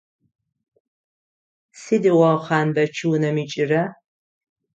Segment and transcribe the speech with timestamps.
[1.81, 3.83] Сыдигъо Хъанбэч унэм икӏыра?